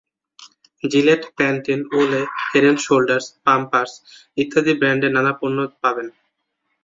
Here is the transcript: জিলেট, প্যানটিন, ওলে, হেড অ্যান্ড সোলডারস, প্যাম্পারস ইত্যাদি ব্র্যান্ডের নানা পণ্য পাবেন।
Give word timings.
জিলেট, 0.83 1.21
প্যানটিন, 1.37 1.79
ওলে, 1.99 2.21
হেড 2.49 2.63
অ্যান্ড 2.65 2.79
সোলডারস, 2.85 3.27
প্যাম্পারস 3.45 3.93
ইত্যাদি 4.37 4.73
ব্র্যান্ডের 4.79 5.11
নানা 5.15 5.33
পণ্য 5.39 5.57
পাবেন। 5.83 6.07